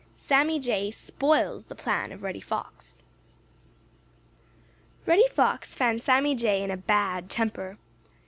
*XV* 0.01 0.07
*SAMMY 0.19 0.59
JAY 0.59 0.89
SPOILS 0.89 1.65
THE 1.65 1.75
PLAN 1.75 2.11
OF 2.11 2.23
REDDY 2.23 2.39
FOX* 2.39 3.03
Reddy 5.05 5.27
Fox 5.27 5.75
found 5.75 6.01
Sammy 6.01 6.33
Jay 6.33 6.63
in 6.63 6.71
a 6.71 6.77
bad 6.77 7.29
temper. 7.29 7.77